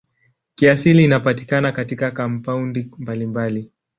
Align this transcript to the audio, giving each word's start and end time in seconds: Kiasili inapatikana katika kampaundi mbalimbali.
Kiasili 0.55 1.03
inapatikana 1.03 1.71
katika 1.71 2.11
kampaundi 2.11 2.91
mbalimbali. 2.97 3.71